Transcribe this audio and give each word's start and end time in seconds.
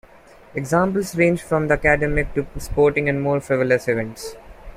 Examples 0.55 1.15
range 1.15 1.43
from 1.43 1.67
the 1.67 1.75
academic 1.75 2.33
to 2.33 2.47
sporting 2.57 3.07
and 3.07 3.21
more 3.21 3.39
frivolous 3.39 3.87
events. 3.87 4.35